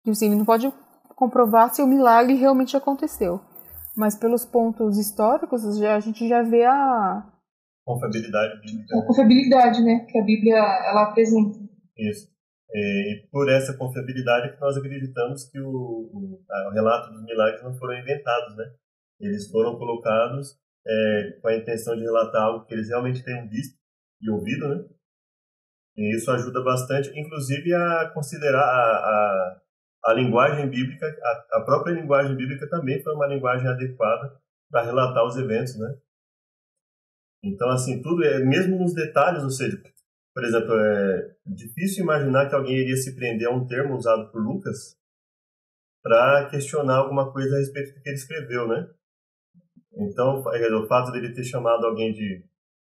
[0.03, 0.71] de assim, não pode
[1.15, 3.41] comprovar se o milagre realmente aconteceu.
[3.95, 7.23] Mas pelos pontos históricos, a gente já vê a
[7.86, 8.98] confiabilidade bíblica.
[8.98, 11.60] A confiabilidade, né, que a Bíblia ela apresenta.
[11.98, 12.34] Isso.
[12.74, 17.74] E por essa confiabilidade que nós acreditamos que o, o, o relato dos milagres não
[17.76, 18.65] foram inventados, né?
[19.21, 23.78] Eles foram colocados é, com a intenção de relatar algo que eles realmente tenham visto
[24.21, 24.84] e ouvido, né?
[25.98, 29.62] E isso ajuda bastante, inclusive, a considerar a, a,
[30.08, 34.38] a linguagem bíblica, a, a, própria linguagem bíblica também foi uma linguagem adequada
[34.69, 35.95] para relatar os eventos, né?
[37.45, 39.79] Então, assim, tudo é, mesmo nos detalhes, ou seja,
[40.34, 44.41] por exemplo, é difícil imaginar que alguém iria se prender a um termo usado por
[44.41, 44.97] Lucas
[46.03, 48.89] para questionar alguma coisa a respeito do que ele escreveu, né?
[49.93, 52.43] Então, o fato dele ter chamado alguém de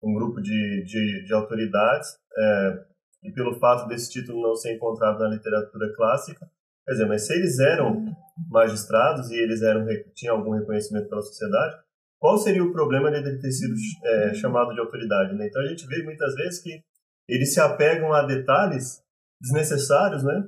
[0.02, 2.86] um grupo de, de, de autoridades é,
[3.24, 6.50] e pelo fato desse título não ser encontrado na literatura clássica,
[6.86, 8.06] quer dizer, mas se eles eram
[8.50, 11.87] magistrados e eles eram tinham algum reconhecimento pela sociedade,
[12.20, 13.76] qual seria o problema de ter sido
[14.06, 15.36] é, chamado de autoridade?
[15.36, 15.48] Né?
[15.48, 16.82] Então a gente vê muitas vezes que
[17.28, 19.04] eles se apegam a detalhes
[19.40, 20.48] desnecessários, né?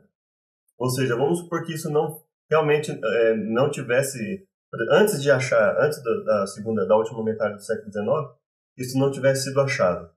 [0.77, 4.47] Ou seja, vamos supor que isso não realmente é, não tivesse
[4.91, 8.39] antes de achar, antes da, da, segunda, da última metade do século XIX,
[8.77, 10.10] isso não tivesse sido achado,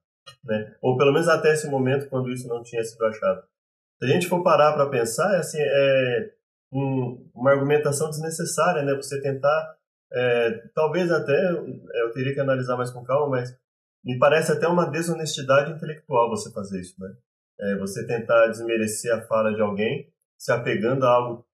[0.45, 0.75] né?
[0.81, 3.43] Ou pelo menos até esse momento, quando isso não tinha sido achado.
[3.99, 6.33] Se a gente for parar para pensar, é assim, é
[6.73, 8.95] um, uma argumentação desnecessária, né?
[8.95, 9.77] Você tentar,
[10.15, 13.57] é, talvez até, eu teria que analisar mais com calma, mas
[14.05, 17.15] me parece até uma desonestidade intelectual você fazer isso, né?
[17.61, 21.47] É, você tentar desmerecer a fala de alguém, se apegando a algo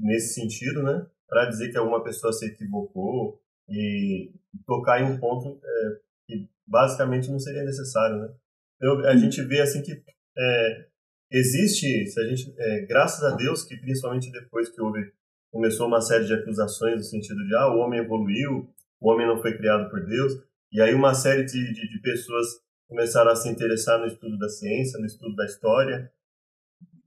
[0.00, 1.06] nesse sentido, né?
[1.34, 4.32] para dizer que alguma pessoa se equivocou e
[4.66, 8.32] tocar em um ponto é, que basicamente não seria necessário, né?
[8.76, 10.00] Então, a gente vê assim que
[10.36, 10.86] é,
[11.32, 15.12] existe, se a gente, é, graças a Deus, que principalmente depois que houve
[15.54, 18.68] começou uma série de acusações no sentido de ah o homem evoluiu,
[19.00, 20.32] o homem não foi criado por Deus,
[20.72, 22.46] e aí uma série de, de, de pessoas
[22.88, 26.12] começaram a se interessar no estudo da ciência, no estudo da história,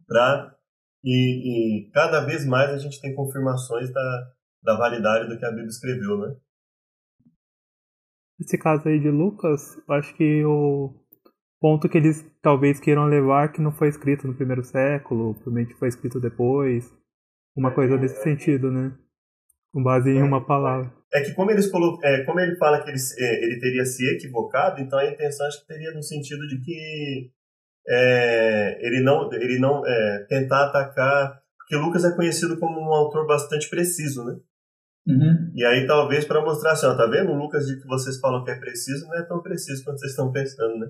[0.07, 0.55] para
[1.03, 4.31] e, e, cada vez mais a gente tem confirmações da,
[4.63, 6.36] da validade do que a Bíblia escreveu, né?
[8.39, 10.93] Nesse caso aí de Lucas, acho que o
[11.60, 15.89] ponto que eles talvez queiram levar que não foi escrito no primeiro século, provavelmente foi
[15.89, 16.95] escrito depois,
[17.57, 18.93] uma coisa desse sentido, né?
[19.73, 20.93] Com base em uma palavra.
[21.13, 21.99] É que como, eles colo...
[22.03, 25.61] é, como ele fala que ele, é, ele teria se equivocado, então a intenção acho
[25.61, 27.31] que teria no sentido de que
[27.87, 33.25] é, ele não, ele não é, tentar atacar, porque Lucas é conhecido como um autor
[33.25, 34.37] bastante preciso, né?
[35.07, 35.51] Uhum.
[35.55, 37.31] E aí talvez para mostrar assim, ó, tá vendo?
[37.31, 40.11] O Lucas de que vocês falam que é preciso não é tão preciso quanto vocês
[40.11, 40.87] estão pensando, né?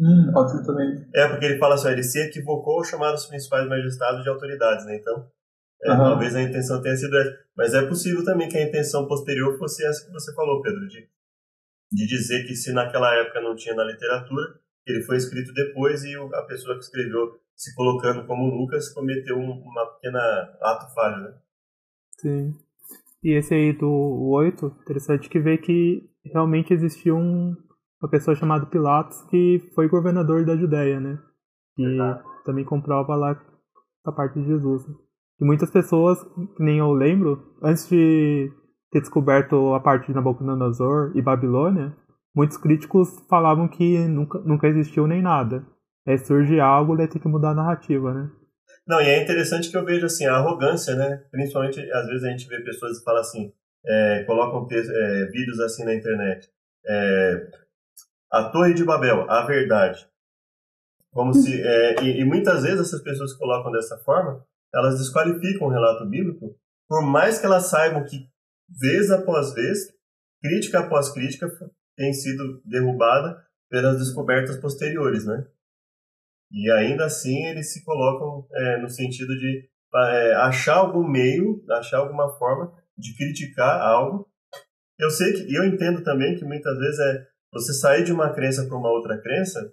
[0.00, 1.06] Hum, pode ser também.
[1.14, 4.30] É, porque ele fala assim, ó, ele se equivocou ao chamar os principais magistrados de
[4.30, 4.96] autoridades, né?
[4.96, 5.26] Então,
[5.84, 5.98] é, uhum.
[5.98, 7.38] talvez a intenção tenha sido essa.
[7.56, 11.08] Mas é possível também que a intenção posterior fosse essa que você falou, Pedro, de,
[11.92, 16.14] de dizer que se naquela época não tinha na literatura, ele foi escrito depois e
[16.16, 20.20] a pessoa que escreveu, se colocando como Lucas, cometeu uma pequena
[20.60, 21.34] ato falho, né?
[22.18, 22.54] Sim.
[23.22, 27.54] E esse aí do 8, interessante que vê que realmente existiu um,
[28.00, 31.18] uma pessoa chamada Pilatos que foi governador da Judéia, né?
[31.78, 32.24] E Exato.
[32.44, 33.40] também comprova lá
[34.04, 34.82] a parte de Jesus.
[35.42, 36.20] E muitas pessoas,
[36.56, 38.48] nem eu lembro, antes de
[38.92, 41.92] ter descoberto a parte de Nabucodonosor e Babilônia,
[42.32, 45.66] muitos críticos falavam que nunca, nunca existiu nem nada.
[46.06, 48.30] Aí surge algo, daí tem que mudar a narrativa, né?
[48.86, 51.24] Não, e é interessante que eu vejo assim, a arrogância, né?
[51.32, 53.52] Principalmente, às vezes a gente vê pessoas que falam assim,
[53.84, 56.48] é, colocam é, vídeos assim na internet.
[56.86, 57.46] É,
[58.30, 60.06] a Torre de Babel, a verdade.
[61.10, 65.70] Como se, é, e, e, muitas vezes essas pessoas colocam dessa forma, elas desqualificam o
[65.70, 66.56] relato bíblico,
[66.88, 68.28] por mais que elas saibam que,
[68.68, 69.92] vez após vez,
[70.40, 71.48] crítica após crítica,
[71.96, 73.36] tem sido derrubada
[73.70, 75.46] pelas descobertas posteriores, né?
[76.50, 81.98] E ainda assim eles se colocam é, no sentido de é, achar algum meio, achar
[81.98, 84.28] alguma forma de criticar algo.
[84.98, 88.66] Eu sei que, eu entendo também que muitas vezes é você sair de uma crença
[88.66, 89.72] para uma outra crença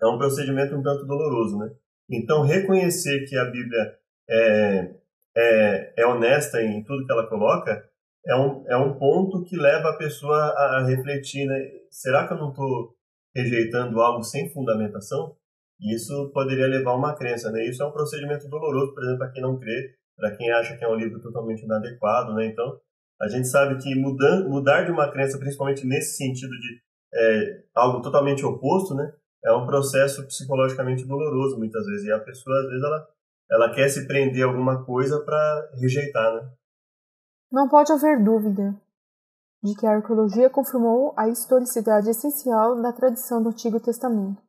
[0.00, 1.70] é um procedimento um tanto doloroso, né?
[2.10, 4.94] Então reconhecer que a Bíblia é,
[5.36, 7.88] é, é honesta em tudo que ela coloca
[8.26, 11.56] é um, é um ponto que leva a pessoa a, refletir, né?
[11.90, 12.94] Será que eu não estou
[13.34, 15.36] rejeitando algo sem fundamentação?
[15.80, 17.66] Isso poderia levar a uma crença, né?
[17.66, 20.84] Isso é um procedimento doloroso, por exemplo, para quem não crê, para quem acha que
[20.84, 22.46] é um livro totalmente inadequado, né?
[22.46, 22.78] Então,
[23.20, 26.80] a gente sabe que mudar, mudar de uma crença, principalmente nesse sentido de
[27.14, 29.12] é, algo totalmente oposto, né?
[29.44, 32.06] É um processo psicologicamente doloroso, muitas vezes.
[32.06, 33.06] E a pessoa, às vezes, ela,
[33.50, 36.50] ela quer se prender a alguma coisa para rejeitar, né?
[37.50, 38.74] Não pode haver dúvida
[39.62, 44.42] de que a arqueologia confirmou a historicidade essencial da tradição do Antigo Testamento.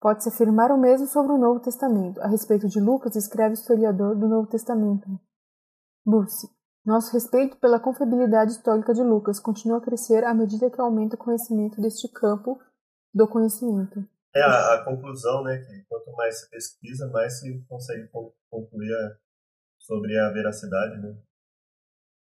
[0.00, 2.20] Pode-se afirmar o mesmo sobre o Novo Testamento.
[2.20, 5.08] A respeito de Lucas, escreve o historiador do Novo Testamento.
[6.04, 6.48] Bursi.
[6.84, 11.18] Nosso respeito pela confiabilidade histórica de Lucas continua a crescer à medida que aumenta o
[11.18, 12.60] conhecimento deste campo
[13.14, 14.04] do conhecimento.
[14.34, 15.58] É a, a conclusão, né?
[15.58, 18.08] Que quanto mais se pesquisa, mais se consegue
[18.50, 19.16] concluir a,
[19.78, 21.16] sobre a veracidade, né?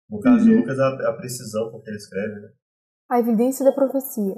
[0.09, 0.45] No caso uhum.
[0.45, 2.53] de Lucas, a, a precisão com que ele escreve, né?
[3.11, 4.37] A evidência da profecia.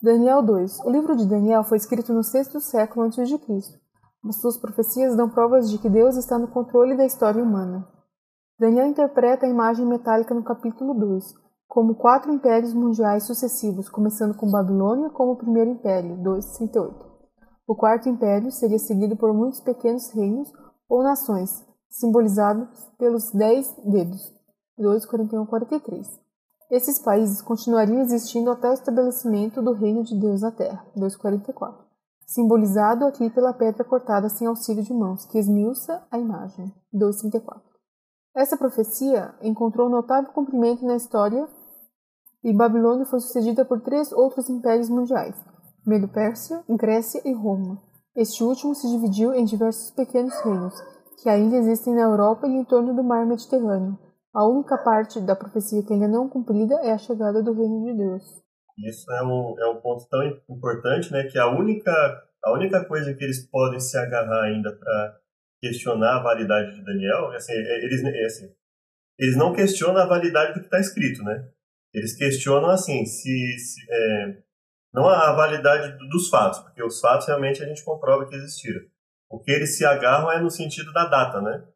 [0.00, 0.80] Daniel 2.
[0.84, 3.78] O livro de Daniel foi escrito no sexto século antes de Cristo.
[4.28, 7.86] As suas profecias dão provas de que Deus está no controle da história humana.
[8.58, 14.50] Daniel interpreta a imagem metálica no capítulo 2 como quatro impérios mundiais sucessivos, começando com
[14.50, 17.07] Babilônia como o primeiro império, 268.
[17.68, 20.50] O quarto império seria seguido por muitos pequenos reinos
[20.88, 22.66] ou nações, simbolizados
[22.98, 24.32] pelos dez dedos,
[24.80, 26.06] 241-43.
[26.70, 31.84] Esses países continuariam existindo até o estabelecimento do reino de Deus na Terra, 244,
[32.26, 37.62] simbolizado aqui pela pedra cortada sem auxílio de mãos, que esmiuça a imagem, 234.
[38.34, 41.46] Essa profecia encontrou notável cumprimento na história
[42.42, 45.36] e Babilônia foi sucedida por três outros impérios mundiais,
[45.88, 47.82] Medo-Pérsia, Grécia e Roma.
[48.14, 50.74] Este último se dividiu em diversos pequenos reinos,
[51.22, 53.98] que ainda existem na Europa e em torno do mar Mediterrâneo,
[54.34, 57.96] a única parte da profecia que ainda não cumprida é a chegada do reino de
[57.96, 58.22] Deus.
[58.86, 61.90] Isso é um, é um ponto tão importante, né, que a única,
[62.44, 65.16] a única coisa que eles podem se agarrar ainda para
[65.60, 68.46] questionar a validade de Daniel, assim, é, eles, é assim,
[69.18, 71.48] eles não questionam a validade do que está escrito, né?
[71.94, 74.47] Eles questionam assim, se, se é,
[74.92, 78.80] não a validade dos fatos, porque os fatos realmente a gente comprova que existiram.
[79.30, 81.66] O que eles se agarram é no sentido da data, né?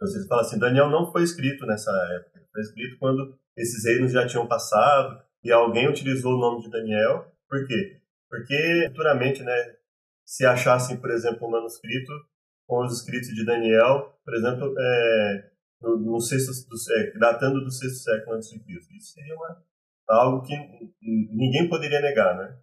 [0.00, 2.40] Vocês falam assim, Daniel não foi escrito nessa época.
[2.52, 7.30] Foi escrito quando esses reinos já tinham passado e alguém utilizou o nome de Daniel.
[7.48, 8.00] Por quê?
[8.28, 9.52] Porque, futuramente, né,
[10.24, 12.12] se achassem, por exemplo, um manuscrito
[12.66, 15.50] com os escritos de Daniel, por exemplo, é,
[15.82, 18.94] no, no sexto, do, é, datando do sexto século antes de Cristo.
[18.94, 19.62] Isso seria uma,
[20.10, 20.54] algo que
[21.02, 22.56] ninguém poderia negar, né?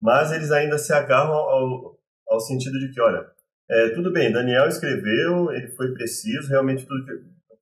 [0.00, 1.98] Mas eles ainda se agarram ao,
[2.28, 3.26] ao sentido de que, olha,
[3.68, 7.12] é, tudo bem, Daniel escreveu, ele foi preciso, realmente tudo que,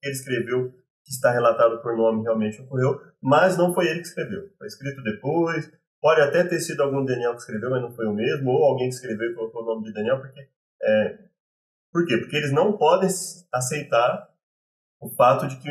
[0.03, 0.71] ele escreveu,
[1.05, 4.49] que está relatado por nome, realmente ocorreu, mas não foi ele que escreveu.
[4.57, 8.15] Foi escrito depois, pode até ter sido algum Daniel que escreveu, mas não foi o
[8.15, 10.49] mesmo, ou alguém que escreveu e colocou o nome de Daniel, porque...
[10.81, 11.29] É,
[11.93, 12.19] por quê?
[12.19, 13.09] Porque eles não podem
[13.53, 14.29] aceitar
[15.01, 15.69] o fato de que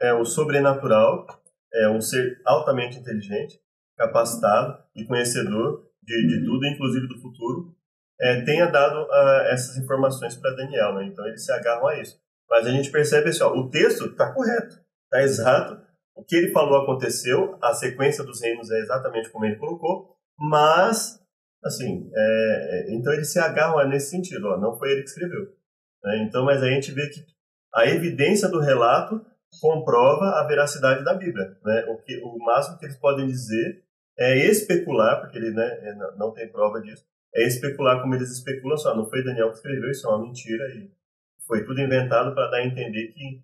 [0.00, 1.26] é, o sobrenatural
[1.74, 3.60] é um ser altamente inteligente,
[3.96, 7.74] capacitado e conhecedor de, de tudo, inclusive do futuro,
[8.20, 11.06] é, tenha dado uh, essas informações para Daniel, né?
[11.06, 12.18] Então eles se agarram a isso.
[12.48, 15.80] Mas a gente percebe assim, ó, o texto está correto, está exato.
[16.14, 21.18] O que ele falou aconteceu, a sequência dos reinos é exatamente como ele colocou, mas,
[21.64, 25.46] assim, é, é então eles se agarram nesse sentido, ó, não foi ele que escreveu.
[26.04, 26.24] Né?
[26.24, 27.24] Então, mas a gente vê que
[27.74, 29.24] a evidência do relato
[29.58, 31.56] comprova a veracidade da Bíblia.
[31.64, 31.86] Né?
[31.88, 33.82] O, que, o máximo que eles podem dizer
[34.18, 38.94] é especular, porque ele né, não tem prova disso, é especular como eles especulam, só
[38.94, 40.90] não foi Daniel que escreveu, isso é uma mentira e
[41.46, 43.42] foi tudo inventado para dar a entender que,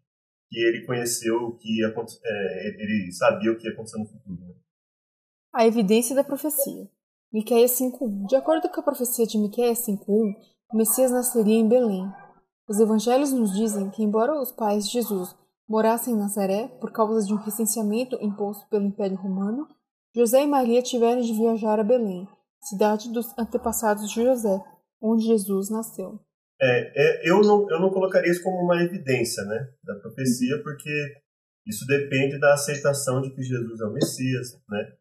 [0.50, 1.94] que ele conheceu o que ia,
[2.24, 4.40] é, ele sabia o que ia acontecer no futuro.
[4.40, 4.54] Né?
[5.54, 6.88] A evidência da profecia.
[7.32, 10.34] Miqueias 5.1 De acordo com a profecia de Miqueias 5.1,
[10.72, 12.04] o Messias nasceria em Belém.
[12.68, 15.34] Os evangelhos nos dizem que, embora os pais de Jesus
[15.68, 19.68] morassem em Nazaré por causa de um recenseamento imposto pelo Império Romano,
[20.14, 22.26] José e Maria tiveram de viajar a Belém,
[22.62, 24.58] cidade dos antepassados de José,
[25.00, 26.20] onde Jesus nasceu.
[26.60, 30.90] É, é, eu, não, eu não colocaria isso como uma evidência né, da profecia, porque
[31.66, 34.58] isso depende da aceitação de que Jesus é o Messias.
[34.68, 34.92] Né?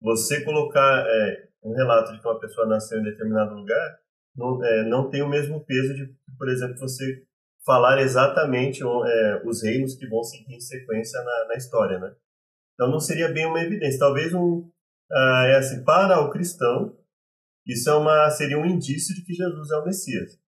[0.00, 3.98] Você colocar é, um relato de que uma pessoa nasceu em determinado lugar
[4.36, 7.25] não, é, não tem o mesmo peso de, por exemplo, você
[7.66, 12.14] falar exatamente é, os reinos que vão seguir em sequência na, na, história, né?
[12.74, 13.98] Então não seria bem uma evidência.
[13.98, 14.70] Talvez um
[15.10, 16.96] ah, é assim para o cristão
[17.66, 20.38] isso é uma seria um indício de que Jesus é o Messias,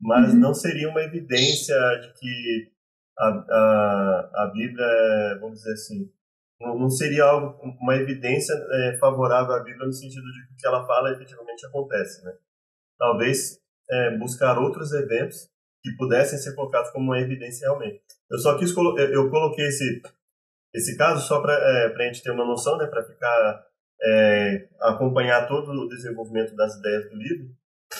[0.00, 0.38] mas uhum.
[0.38, 2.72] não seria uma evidência de que
[3.18, 6.08] a, a, a Bíblia, é, vamos dizer assim,
[6.60, 10.56] não, não seria algo uma evidência é, favorável à Bíblia no sentido de que o
[10.56, 12.32] que ela fala efetivamente acontece, né?
[12.96, 13.58] Talvez
[13.90, 15.50] é, buscar outros eventos
[15.90, 18.00] que pudessem ser colocados como uma evidência realmente.
[18.30, 20.02] Eu só quis eu coloquei esse
[20.74, 23.66] esse caso só para é, a gente ter uma noção, né, para ficar
[24.02, 27.48] é, acompanhar todo o desenvolvimento das ideias do livro,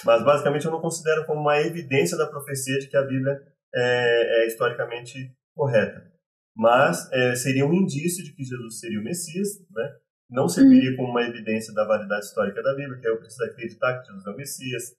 [0.05, 3.41] mas basicamente eu não considero como uma evidência da profecia de que a Bíblia
[3.75, 6.07] é, é historicamente correta.
[6.55, 9.97] Mas é, seria um indício de que Jesus seria o Messias, né?
[10.29, 14.07] não serviria como uma evidência da validade histórica da Bíblia, que eu preciso acreditar que
[14.07, 14.95] Jesus é o Messias,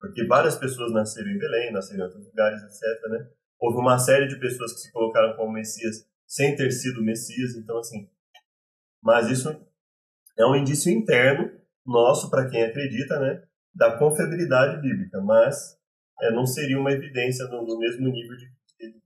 [0.00, 2.82] porque várias pessoas nasceram em Belém, nasceram em outros lugares, etc.
[3.10, 3.28] Né?
[3.60, 7.78] Houve uma série de pessoas que se colocaram como Messias sem ter sido Messias, então
[7.78, 8.08] assim.
[9.02, 9.48] Mas isso
[10.36, 11.50] é um indício interno
[11.84, 13.42] nosso para quem acredita, né,
[13.74, 15.78] da confiabilidade bíblica, mas
[16.20, 18.46] é, não seria uma evidência no, no mesmo nível de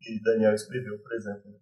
[0.00, 1.54] que Daniel escreveu, por exemplo.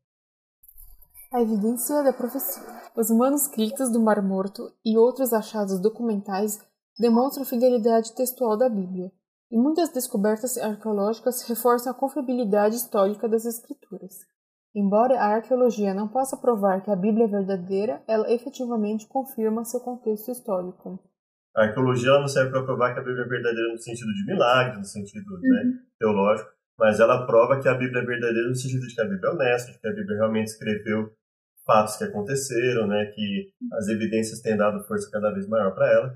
[1.33, 2.63] A evidência da profecia.
[2.97, 6.59] Os manuscritos do Mar Morto e outros achados documentais
[6.99, 9.13] demonstram a fidelidade textual da Bíblia,
[9.51, 14.21] e muitas descobertas arqueológicas reforçam a confiabilidade histórica das Escrituras.
[14.75, 19.81] Embora a arqueologia não possa provar que a Bíblia é verdadeira, ela efetivamente confirma seu
[19.81, 21.03] contexto histórico.
[21.57, 24.79] A arqueologia não serve para provar que a Bíblia é verdadeira no sentido de milagre,
[24.79, 25.71] no sentido né, uhum.
[25.71, 29.05] né, teológico, mas ela prova que a Bíblia é verdadeira no sentido de que a
[29.05, 31.13] Bíblia é honesta, de que a Bíblia realmente escreveu
[31.67, 36.15] fatos que aconteceram, né, que as evidências têm dado força cada vez maior para ela.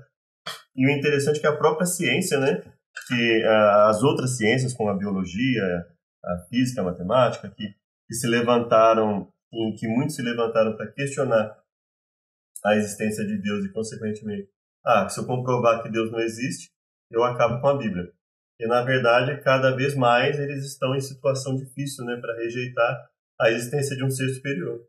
[0.73, 2.61] E o interessante é que a própria ciência, né,
[3.07, 5.85] que uh, as outras ciências, como a biologia,
[6.23, 7.75] a física, a matemática, que
[8.07, 11.57] que se levantaram, em que muitos se levantaram para questionar
[12.63, 14.49] a existência de Deus e, consequentemente,
[14.85, 16.71] ah, se eu comprovar que Deus não existe,
[17.11, 18.11] eu acabo com a Bíblia.
[18.59, 23.51] E, na verdade, cada vez mais eles estão em situação difícil né, para rejeitar a
[23.51, 24.79] existência de um ser superior.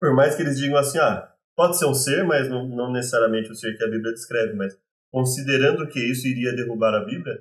[0.00, 3.50] Por mais que eles digam assim, ah, pode ser um ser, mas não, não necessariamente
[3.50, 4.78] o ser que a Bíblia descreve, mas
[5.14, 7.40] considerando que isso iria derrubar a Bíblia,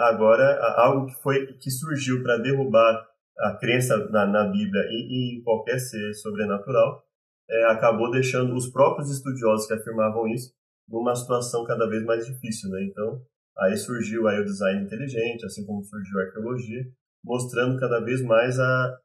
[0.00, 3.06] agora algo que foi que surgiu para derrubar
[3.38, 7.04] a crença na, na Bíblia e, em qualquer ser sobrenatural
[7.48, 10.52] é, acabou deixando os próprios estudiosos que afirmavam isso
[10.88, 12.82] numa situação cada vez mais difícil, né?
[12.82, 13.22] Então,
[13.58, 16.84] aí surgiu aí o design inteligente, assim como surgiu a arqueologia,
[17.24, 18.98] mostrando cada vez mais a,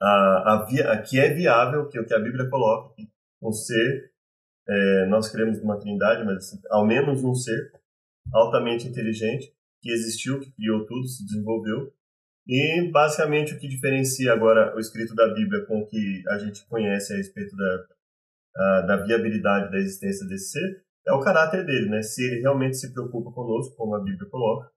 [0.00, 2.94] a, a, via, a que é viável, que o que a Bíblia coloca,
[3.42, 4.10] um ser,
[4.68, 7.72] é, nós cremos numa trindade, mas assim, ao menos um ser
[8.32, 11.92] altamente inteligente, que existiu, que criou tudo, se desenvolveu,
[12.46, 16.66] e basicamente o que diferencia agora o escrito da Bíblia com o que a gente
[16.66, 17.84] conhece a respeito da,
[18.56, 22.02] a, da viabilidade da existência desse ser é o caráter dele, né?
[22.02, 24.70] Se ele realmente se preocupa conosco, como a Bíblia coloca,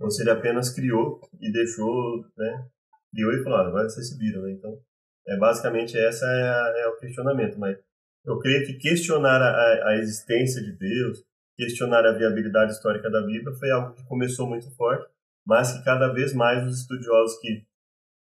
[0.00, 2.66] ou se ele apenas criou e deixou, né?
[3.12, 4.52] Criou e falou, ah, agora vocês se viram, né?
[4.52, 4.78] Então,
[5.26, 7.76] é, basicamente essa é, é, o questionamento, mas
[8.24, 11.24] eu creio que questionar a, a existência de Deus,
[11.56, 15.08] questionar a viabilidade histórica da Bíblia foi algo que começou muito forte
[15.48, 17.64] mas que cada vez mais os estudiosos que,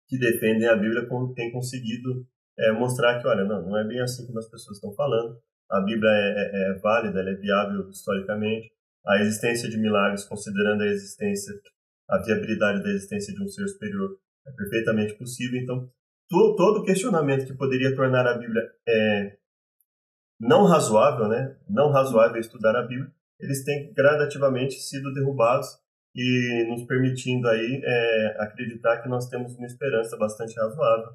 [0.09, 2.27] que defendem a Bíblia têm conseguido
[2.59, 5.39] é, mostrar que, olha, não, não é bem assim como as pessoas estão falando.
[5.71, 8.73] A Bíblia é, é, é válida, ela é viável historicamente.
[9.07, 11.55] A existência de milagres, considerando a existência,
[12.11, 14.19] a viabilidade da existência de um ser superior,
[14.49, 15.61] é perfeitamente possível.
[15.61, 15.89] Então,
[16.29, 19.37] to, todo questionamento que poderia tornar a Bíblia é,
[20.41, 25.69] não razoável, né, não razoável estudar a Bíblia, eles têm gradativamente sido derrubados
[26.15, 31.13] e nos permitindo aí é, acreditar que nós temos uma esperança bastante razoável,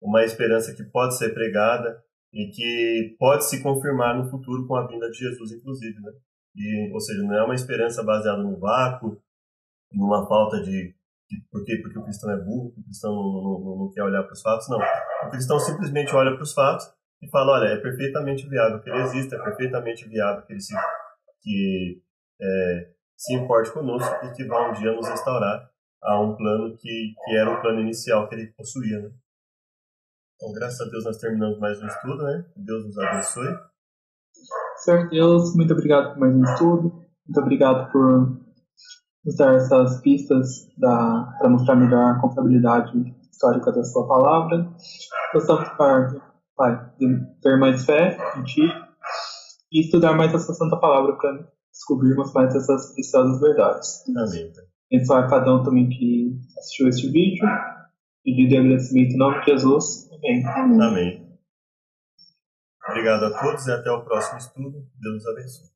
[0.00, 2.02] uma esperança que pode ser pregada
[2.32, 6.12] e que pode se confirmar no futuro com a vinda de Jesus, inclusive, né?
[6.54, 9.18] E, ou seja, não é uma esperança baseada no vácuo,
[9.90, 10.94] numa falta de,
[11.50, 11.76] por quê?
[11.76, 14.68] Porque o cristão é burro, o cristão não, não, não quer olhar para os fatos,
[14.68, 14.78] não.
[15.26, 16.86] O cristão simplesmente olha para os fatos
[17.22, 20.74] e fala, olha, é perfeitamente viável que ele exista, é perfeitamente viável que ele se
[21.40, 22.02] que
[22.40, 25.70] é, se importe conosco e que vá um dia nos restaurar
[26.02, 29.10] a um plano que, que era o plano inicial que ele possuía, né?
[30.34, 32.44] Então, graças a Deus, nós terminamos mais um estudo, né?
[32.56, 33.56] Deus nos abençoe.
[34.76, 36.88] Senhor Deus, muito obrigado por mais um estudo.
[37.24, 38.40] Muito obrigado por
[39.24, 44.68] usar essas pistas para mostrar melhor a confiabilidade histórica da sua palavra.
[45.32, 45.76] Gostamos de
[47.40, 48.62] ter mais fé em ti
[49.72, 54.04] e estudar mais essa santa palavra para descobrirmos mais essas preciosas verdades.
[54.16, 54.52] Amém.
[54.92, 57.46] Abençoar cada um também que assistiu este vídeo.
[58.24, 60.08] Pedido e agradecimento em nome de Jesus.
[60.12, 60.46] Amém.
[60.80, 61.38] Amém.
[62.88, 64.86] Obrigado a todos e até o próximo estudo.
[65.00, 65.71] Deus abençoe.